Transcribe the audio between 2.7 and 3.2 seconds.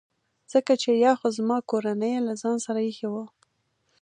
ایښي